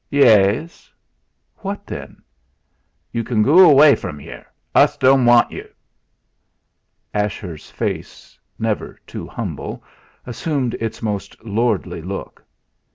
"Yeas." 0.09 0.91
"What, 1.57 1.85
then?" 1.85 2.23
"Yu 3.11 3.23
can 3.23 3.43
goo 3.43 3.69
away 3.69 3.93
from 3.93 4.19
yere. 4.19 4.51
Us 4.73 4.97
don' 4.97 5.25
want 5.25 5.51
yu." 5.51 5.69
Ashurst's 7.13 7.69
face, 7.69 8.39
never 8.57 8.99
too 9.05 9.27
humble, 9.27 9.83
assumed 10.25 10.73
its 10.79 11.03
most 11.03 11.35
lordly 11.45 12.01
look. 12.01 12.43